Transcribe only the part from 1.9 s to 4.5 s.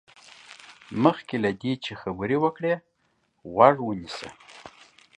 خبرې وکړې، غوږ ونيسه.